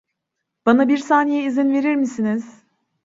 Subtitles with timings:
[0.65, 2.51] Bana bir saniye izin verir misiniz?